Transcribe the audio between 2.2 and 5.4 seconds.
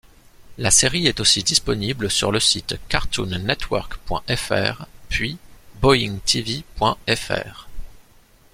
le site cartoonnetwork.fr puis